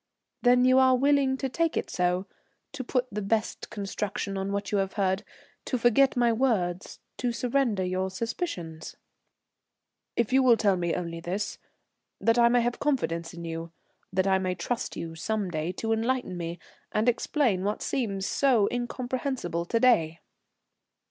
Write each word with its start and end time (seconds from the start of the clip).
"Then 0.41 0.65
you 0.65 0.79
are 0.79 0.97
willing 0.97 1.37
to 1.37 1.47
take 1.47 1.77
it 1.77 1.87
so, 1.91 2.25
to 2.71 2.83
put 2.83 3.05
the 3.11 3.21
best 3.21 3.69
construction 3.69 4.35
on 4.35 4.51
what 4.51 4.71
you 4.71 4.79
have 4.79 4.93
heard, 4.93 5.23
to 5.65 5.77
forget 5.77 6.17
my 6.17 6.33
words, 6.33 6.97
to 7.17 7.31
surrender 7.31 7.83
your 7.85 8.09
suspicions?" 8.09 8.95
"If 10.15 10.33
you 10.33 10.41
will 10.41 10.57
tell 10.57 10.75
me 10.75 10.95
only 10.95 11.19
this: 11.19 11.59
that 12.19 12.39
I 12.39 12.49
may 12.49 12.61
have 12.61 12.79
confidence 12.79 13.35
in 13.35 13.45
you, 13.45 13.71
that 14.11 14.25
I 14.25 14.39
may 14.39 14.55
trust 14.55 14.97
you, 14.97 15.13
some 15.13 15.51
day, 15.51 15.71
to 15.73 15.93
enlighten 15.93 16.35
me 16.35 16.57
and 16.91 17.07
explain 17.07 17.63
what 17.63 17.83
seems 17.83 18.25
so 18.25 18.67
incomprehensible 18.71 19.65
to 19.65 19.79
day." 19.79 20.19